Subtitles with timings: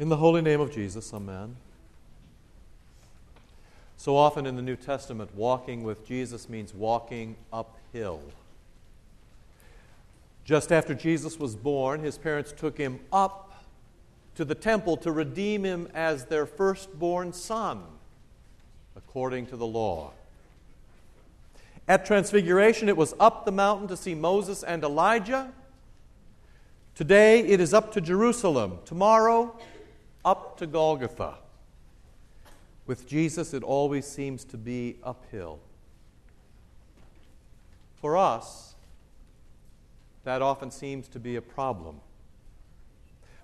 [0.00, 1.56] In the holy name of Jesus, amen.
[3.98, 8.22] So often in the New Testament, walking with Jesus means walking uphill.
[10.46, 13.62] Just after Jesus was born, his parents took him up
[14.36, 17.82] to the temple to redeem him as their firstborn son,
[18.96, 20.12] according to the law.
[21.86, 25.52] At Transfiguration, it was up the mountain to see Moses and Elijah.
[26.94, 28.78] Today, it is up to Jerusalem.
[28.86, 29.54] Tomorrow,
[30.24, 31.34] up to Golgotha.
[32.86, 35.60] With Jesus, it always seems to be uphill.
[38.00, 38.74] For us,
[40.24, 42.00] that often seems to be a problem.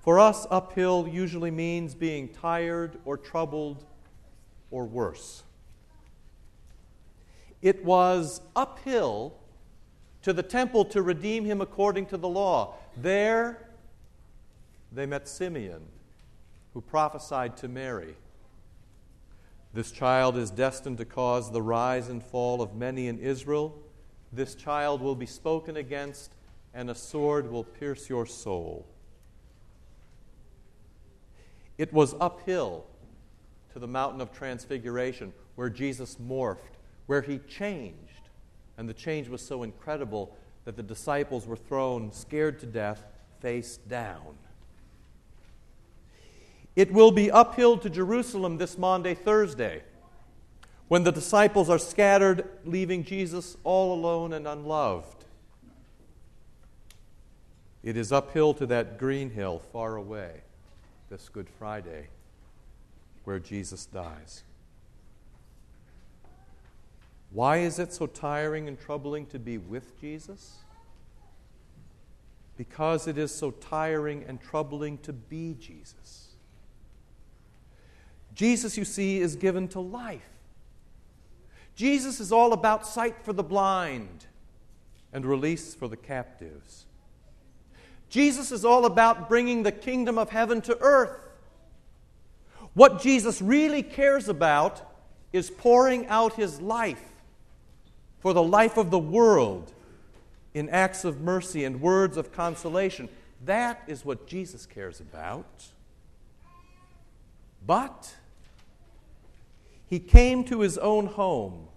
[0.00, 3.84] For us, uphill usually means being tired or troubled
[4.70, 5.44] or worse.
[7.60, 9.34] It was uphill
[10.22, 12.74] to the temple to redeem him according to the law.
[12.96, 13.68] There,
[14.90, 15.82] they met Simeon,
[16.74, 18.16] who prophesied to Mary.
[19.74, 23.78] This child is destined to cause the rise and fall of many in Israel.
[24.32, 26.34] This child will be spoken against,
[26.74, 28.86] and a sword will pierce your soul.
[31.78, 32.86] It was uphill
[33.72, 36.76] to the mountain of transfiguration where Jesus morphed,
[37.06, 38.28] where he changed.
[38.76, 43.04] And the change was so incredible that the disciples were thrown, scared to death,
[43.40, 44.36] face down.
[46.74, 49.82] It will be uphill to Jerusalem this Maundy, Thursday,
[50.88, 55.24] when the disciples are scattered, leaving Jesus all alone and unloved.
[57.82, 60.42] It is uphill to that green hill far away
[61.10, 62.08] this Good Friday
[63.24, 64.44] where Jesus dies.
[67.32, 70.58] Why is it so tiring and troubling to be with Jesus?
[72.56, 76.21] Because it is so tiring and troubling to be Jesus.
[78.34, 80.22] Jesus, you see, is given to life.
[81.74, 84.26] Jesus is all about sight for the blind
[85.12, 86.86] and release for the captives.
[88.08, 91.18] Jesus is all about bringing the kingdom of heaven to earth.
[92.74, 94.82] What Jesus really cares about
[95.32, 97.02] is pouring out his life
[98.20, 99.72] for the life of the world
[100.54, 103.08] in acts of mercy and words of consolation.
[103.44, 105.66] That is what Jesus cares about.
[107.66, 108.14] But
[109.92, 111.68] he came to his own home,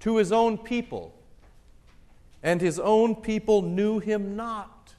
[0.00, 1.14] to his own people,
[2.42, 4.94] and his own people knew him not.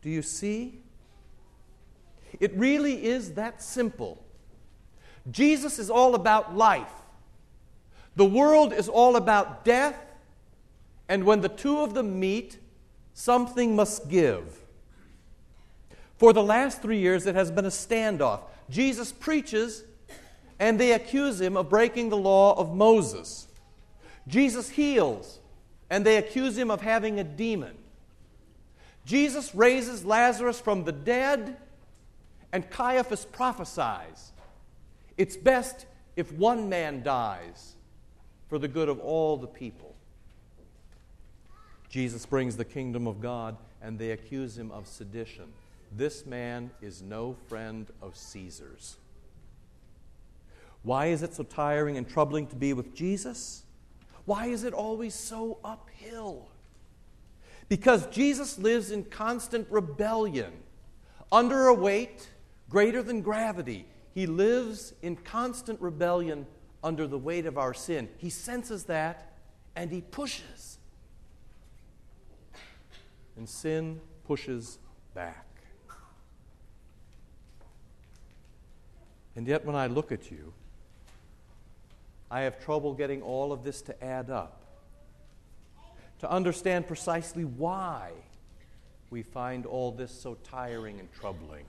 [0.00, 0.80] Do you see?
[2.40, 4.24] It really is that simple.
[5.30, 7.02] Jesus is all about life.
[8.16, 10.02] The world is all about death,
[11.10, 12.56] and when the two of them meet,
[13.12, 14.59] something must give.
[16.20, 18.40] For the last three years, it has been a standoff.
[18.68, 19.84] Jesus preaches
[20.58, 23.48] and they accuse him of breaking the law of Moses.
[24.28, 25.38] Jesus heals,
[25.88, 27.74] and they accuse him of having a demon.
[29.06, 31.56] Jesus raises Lazarus from the dead,
[32.52, 34.32] and Caiaphas prophesies
[35.16, 37.76] it's best if one man dies
[38.50, 39.94] for the good of all the people.
[41.88, 45.46] Jesus brings the kingdom of God, and they accuse him of sedition.
[45.92, 48.96] This man is no friend of Caesar's.
[50.82, 53.64] Why is it so tiring and troubling to be with Jesus?
[54.24, 56.48] Why is it always so uphill?
[57.68, 60.52] Because Jesus lives in constant rebellion,
[61.30, 62.28] under a weight
[62.68, 63.86] greater than gravity.
[64.14, 66.46] He lives in constant rebellion
[66.82, 68.08] under the weight of our sin.
[68.16, 69.36] He senses that
[69.76, 70.78] and he pushes.
[73.36, 74.78] And sin pushes
[75.14, 75.49] back.
[79.36, 80.52] And yet, when I look at you,
[82.30, 84.62] I have trouble getting all of this to add up,
[86.20, 88.12] to understand precisely why
[89.10, 91.64] we find all this so tiring and troubling.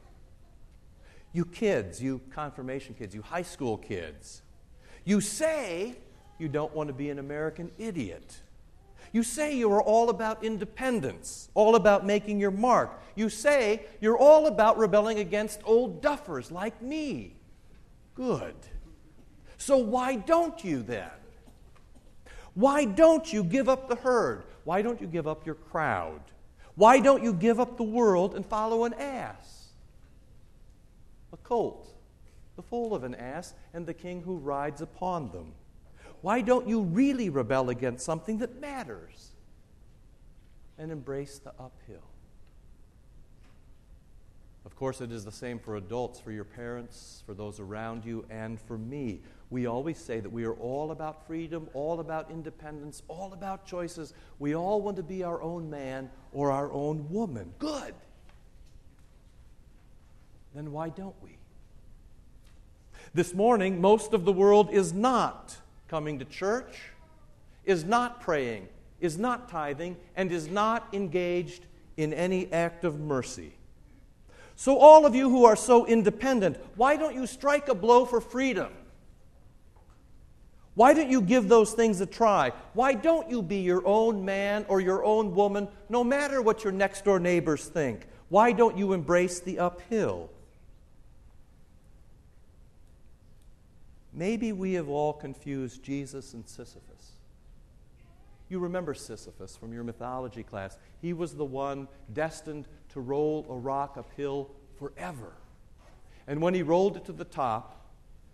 [1.34, 4.42] You kids, you confirmation kids, you high school kids,
[5.04, 5.96] you say
[6.38, 8.42] you don't want to be an American idiot.
[9.14, 13.02] You say you are all about independence, all about making your mark.
[13.16, 17.36] You say you're all about rebelling against old duffers like me.
[18.16, 18.56] Good.
[19.58, 21.10] So why don't you then?
[22.54, 24.44] Why don't you give up the herd?
[24.63, 26.22] Why don't you give up your crowd?
[26.75, 29.69] Why don't you give up the world and follow an ass?
[31.34, 31.88] A colt,
[32.56, 35.54] the foal of an ass, and the king who rides upon them.
[36.22, 39.31] Why don't you really rebel against something that matters
[40.78, 42.11] and embrace the uphill?
[44.81, 48.25] Of course, it is the same for adults, for your parents, for those around you,
[48.31, 49.22] and for me.
[49.51, 54.16] We always say that we are all about freedom, all about independence, all about choices.
[54.39, 57.54] We all want to be our own man or our own woman.
[57.60, 57.94] Good.
[60.56, 61.38] Then why don't we?
[63.13, 65.57] This morning, most of the world is not
[65.89, 66.89] coming to church,
[67.66, 68.68] is not praying,
[69.00, 71.68] is not tithing, and is not engaged
[71.98, 73.54] in any act of mercy.
[74.62, 78.22] So, all of you who are so independent, why don't you strike a blow for
[78.22, 78.72] freedom?
[80.75, 82.52] Why don't you give those things a try?
[82.74, 86.74] Why don't you be your own man or your own woman, no matter what your
[86.74, 88.06] next door neighbors think?
[88.30, 90.30] Why don't you embrace the uphill?
[94.14, 97.14] Maybe we have all confused Jesus and Sisyphus.
[98.48, 100.78] You remember Sisyphus from your mythology class.
[101.02, 105.34] He was the one destined to roll a rock uphill forever.
[106.28, 107.78] And when he rolled it to the top,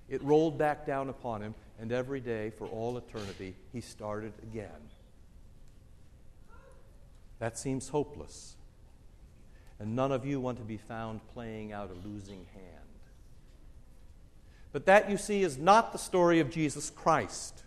[0.09, 4.69] it rolled back down upon him, and every day for all eternity, he started again.
[7.39, 8.56] That seems hopeless.
[9.80, 12.65] And none of you want to be found playing out a losing hand.
[14.71, 17.63] But that, you see, is not the story of Jesus Christ.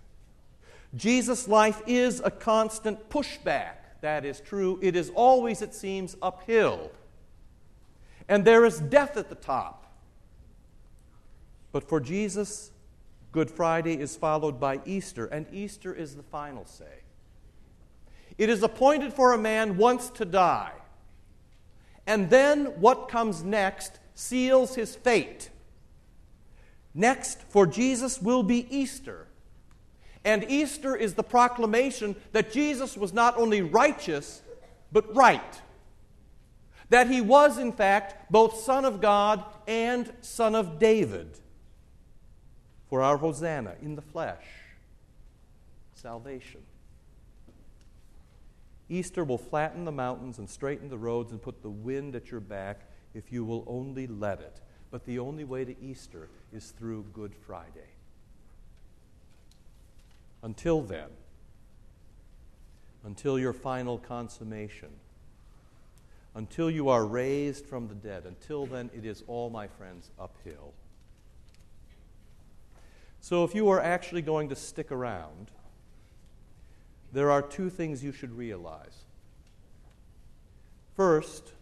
[0.94, 3.79] Jesus' life is a constant pushback.
[4.00, 4.78] That is true.
[4.82, 6.90] It is always, it seems, uphill.
[8.28, 9.86] And there is death at the top.
[11.72, 12.70] But for Jesus,
[13.32, 17.02] Good Friday is followed by Easter, and Easter is the final say.
[18.38, 20.72] It is appointed for a man once to die.
[22.06, 25.50] And then what comes next seals his fate.
[26.94, 29.28] Next, for Jesus, will be Easter.
[30.24, 34.42] And Easter is the proclamation that Jesus was not only righteous,
[34.92, 35.60] but right.
[36.90, 41.38] That he was, in fact, both Son of God and Son of David.
[42.88, 44.44] For our Hosanna in the flesh,
[45.94, 46.60] salvation.
[48.88, 52.40] Easter will flatten the mountains and straighten the roads and put the wind at your
[52.40, 54.60] back if you will only let it.
[54.90, 57.88] But the only way to Easter is through Good Friday.
[60.42, 61.08] Until then,
[63.04, 64.90] until your final consummation,
[66.34, 70.72] until you are raised from the dead, until then, it is all, my friends, uphill.
[73.20, 75.50] So, if you are actually going to stick around,
[77.12, 79.04] there are two things you should realize.
[80.96, 81.52] First,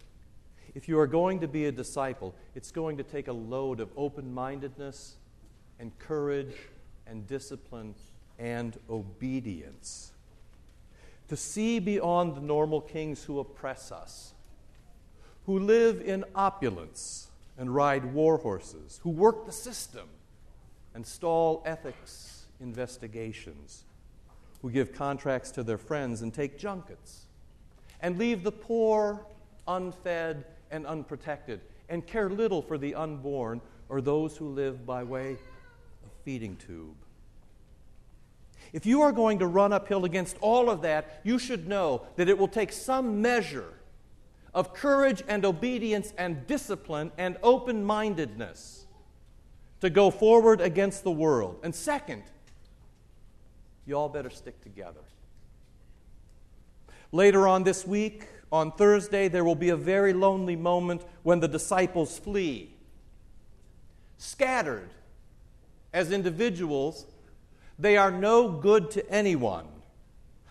[0.75, 3.91] if you are going to be a disciple, it's going to take a load of
[3.97, 5.17] open mindedness
[5.81, 6.55] and courage
[7.07, 7.95] and discipline
[8.39, 10.13] and obedience.
[11.29, 14.33] To see beyond the normal kings who oppress us,
[15.47, 20.09] who live in opulence and ride war horses, who work the system
[20.95, 23.85] and stall ethics investigations,
[24.63, 27.27] who give contracts to their friends and take junkets,
[28.01, 29.25] and leave the poor
[29.67, 35.33] unfed and unprotected, and care little for the unborn or those who live by way
[35.33, 36.97] of feeding tube.
[38.73, 42.29] If you are going to run uphill against all of that, you should know that
[42.29, 43.73] it will take some measure
[44.55, 48.87] of courage and obedience and discipline and open mindedness
[49.81, 51.61] to go forward against the world.
[51.63, 52.25] And second,
[53.87, 55.01] you all better stick together.
[57.13, 61.49] Later on this week, on Thursday, there will be a very lonely moment when the
[61.49, 62.75] disciples flee.
[64.19, 64.91] Scattered
[65.93, 67.07] as individuals,
[67.79, 69.67] they are no good to anyone,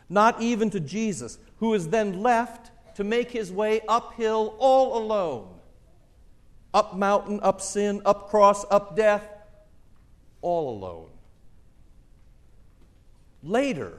[0.09, 5.47] not even to Jesus, who is then left to make his way uphill all alone.
[6.73, 9.27] Up mountain, up sin, up cross, up death,
[10.41, 11.09] all alone.
[13.43, 13.93] Later,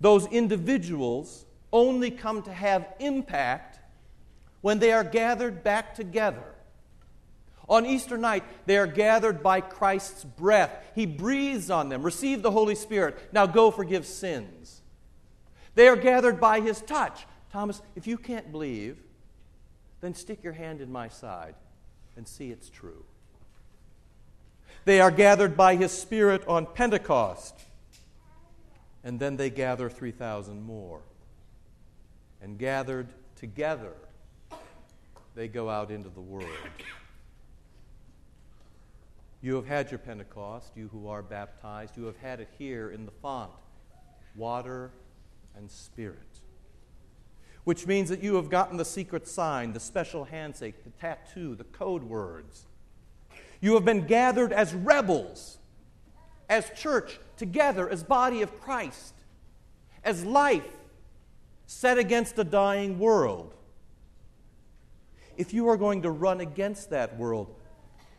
[0.00, 3.80] those individuals only come to have impact
[4.60, 6.53] when they are gathered back together.
[7.68, 10.70] On Easter night, they are gathered by Christ's breath.
[10.94, 12.02] He breathes on them.
[12.02, 13.18] Receive the Holy Spirit.
[13.32, 14.82] Now go forgive sins.
[15.74, 17.26] They are gathered by His touch.
[17.52, 18.98] Thomas, if you can't believe,
[20.00, 21.54] then stick your hand in my side
[22.16, 23.04] and see it's true.
[24.84, 27.54] They are gathered by His Spirit on Pentecost.
[29.02, 31.00] And then they gather 3,000 more.
[32.42, 33.92] And gathered together,
[35.34, 36.48] they go out into the world.
[39.44, 41.98] You have had your Pentecost, you who are baptized.
[41.98, 43.50] You have had it here in the font
[44.34, 44.90] water
[45.54, 46.40] and spirit.
[47.64, 51.64] which means that you have gotten the secret sign, the special handshake, the tattoo, the
[51.64, 52.66] code words.
[53.60, 55.58] You have been gathered as rebels,
[56.48, 59.14] as church, together, as body of Christ,
[60.02, 60.68] as life
[61.66, 63.54] set against a dying world.
[65.36, 67.54] If you are going to run against that world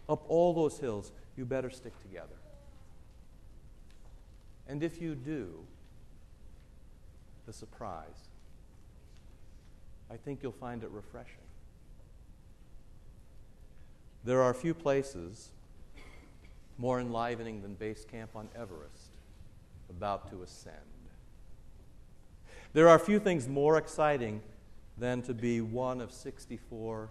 [0.07, 2.35] up all those hills, you better stick together.
[4.67, 5.65] And if you do,
[7.45, 8.29] the surprise,
[10.09, 11.35] I think you'll find it refreshing.
[14.23, 15.49] There are few places
[16.77, 19.11] more enlivening than base camp on Everest,
[19.89, 20.75] about to ascend.
[22.73, 24.41] There are few things more exciting
[24.97, 27.09] than to be one of 64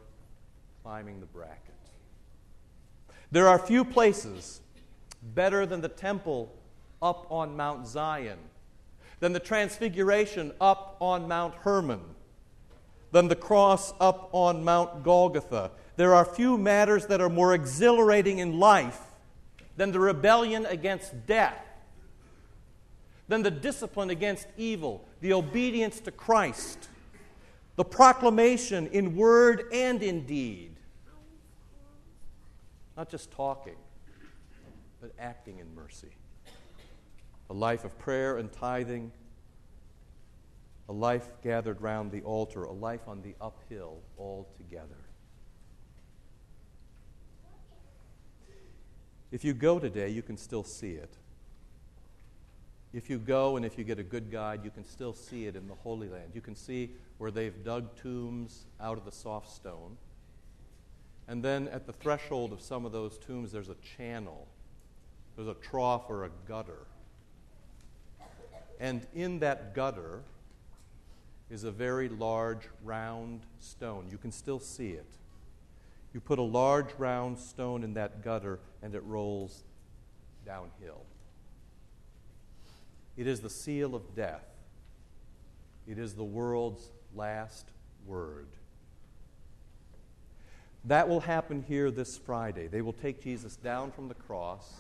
[0.83, 1.75] climbing the bracket.
[3.31, 4.61] There are few places
[5.23, 6.53] better than the temple
[7.01, 8.39] up on Mount Zion,
[9.21, 12.01] than the transfiguration up on Mount Hermon,
[13.13, 15.71] than the cross up on Mount Golgotha.
[15.97, 19.01] There are few matters that are more exhilarating in life
[19.77, 21.65] than the rebellion against death,
[23.29, 26.89] than the discipline against evil, the obedience to Christ,
[27.77, 30.74] the proclamation in word and in deed.
[32.97, 33.77] Not just talking,
[35.01, 36.11] but acting in mercy.
[37.51, 39.13] A life of prayer and tithing,
[40.89, 44.97] a life gathered round the altar, a life on the uphill all together.
[49.33, 51.13] If you go today, you can still see it.
[52.93, 55.57] If you go and if you get a good guide, you can still see it
[55.57, 56.31] in the Holy Land.
[56.33, 59.97] You can see where they've dug tombs out of the soft stone.
[61.27, 64.47] And then at the threshold of some of those tombs, there's a channel,
[65.37, 66.87] there's a trough or a gutter.
[68.79, 70.23] And in that gutter
[71.51, 74.09] is a very large round stone.
[74.11, 75.07] You can still see it.
[76.13, 79.65] You put a large round stone in that gutter and it rolls
[80.45, 81.03] downhill.
[83.17, 84.45] It is the seal of death.
[85.87, 87.67] It is the world's last
[88.07, 88.49] word.
[90.87, 92.67] That will happen here this Friday.
[92.67, 94.71] They will take Jesus down from the cross.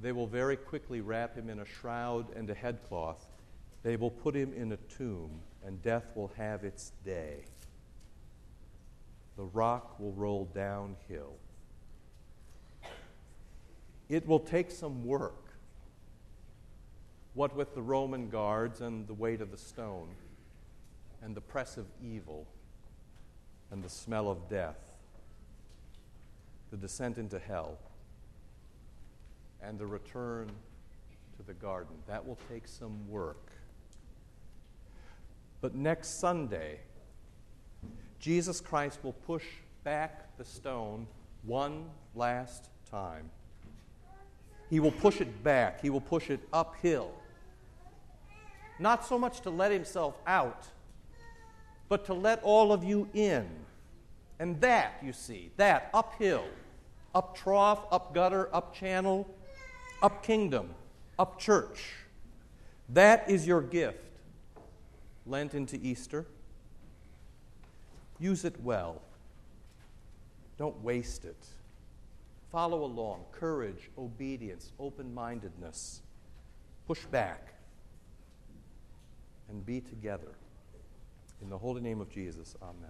[0.00, 3.26] They will very quickly wrap him in a shroud and a headcloth.
[3.82, 7.44] They will put him in a tomb, and death will have its day.
[9.36, 11.34] The rock will roll downhill.
[14.08, 15.34] It will take some work
[17.34, 20.08] what with the Roman guards and the weight of the stone,
[21.22, 22.46] and the press of evil,
[23.70, 24.89] and the smell of death,
[26.70, 27.78] the descent into hell,
[29.62, 30.50] and the return
[31.36, 31.94] to the garden.
[32.06, 33.52] That will take some work.
[35.60, 36.80] But next Sunday,
[38.18, 39.44] Jesus Christ will push
[39.84, 41.06] back the stone
[41.42, 43.30] one last time.
[44.68, 47.12] He will push it back, he will push it uphill
[48.80, 50.66] not so much to let himself out,
[51.88, 53.46] but to let all of you in.
[54.40, 56.44] And that, you see, that uphill,
[57.14, 59.28] up trough, up gutter, up channel,
[60.02, 60.70] up kingdom,
[61.18, 61.92] up church,
[62.88, 63.98] that is your gift.
[65.26, 66.24] Lent into Easter.
[68.18, 69.02] Use it well.
[70.56, 71.46] Don't waste it.
[72.50, 73.24] Follow along.
[73.32, 76.00] Courage, obedience, open mindedness.
[76.86, 77.52] Push back
[79.50, 80.32] and be together.
[81.42, 82.88] In the holy name of Jesus, amen.